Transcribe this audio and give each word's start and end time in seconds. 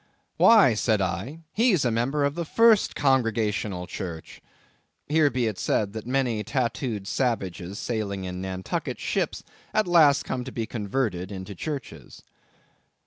"Why," 0.37 0.73
said 0.73 0.99
I, 0.99 1.41
"he's 1.53 1.85
a 1.85 1.91
member 1.91 2.23
of 2.25 2.33
the 2.33 2.43
first 2.43 2.95
Congregational 2.95 3.85
Church." 3.85 4.41
Here 5.07 5.29
be 5.29 5.45
it 5.45 5.59
said, 5.59 5.93
that 5.93 6.07
many 6.07 6.43
tattooed 6.43 7.07
savages 7.07 7.77
sailing 7.77 8.23
in 8.23 8.41
Nantucket 8.41 8.99
ships 8.99 9.43
at 9.75 9.85
last 9.87 10.25
come 10.25 10.43
to 10.43 10.51
be 10.51 10.65
converted 10.65 11.31
into 11.31 11.51
the 11.51 11.55
churches. 11.57 12.23